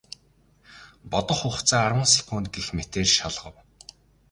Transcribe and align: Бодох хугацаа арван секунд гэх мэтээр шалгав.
Бодох 1.11 1.37
хугацаа 1.41 1.81
арван 1.87 2.07
секунд 2.15 2.45
гэх 2.55 2.67
мэтээр 2.77 3.09
шалгав. 3.17 3.55